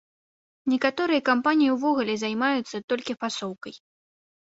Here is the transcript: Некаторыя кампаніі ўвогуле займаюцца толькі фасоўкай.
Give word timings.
Некаторыя 0.73 1.25
кампаніі 1.29 1.69
ўвогуле 1.75 2.13
займаюцца 2.25 2.85
толькі 2.89 3.21
фасоўкай. 3.25 3.73